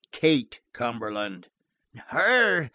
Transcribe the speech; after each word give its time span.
"Kate 0.11 0.61
Cumberland." 0.73 1.45
"Her! 2.07 2.69